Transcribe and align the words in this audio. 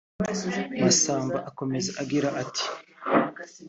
Masamba 0.81 1.37
akomeza 1.49 1.89
agira 2.01 2.29
atai 2.43 2.67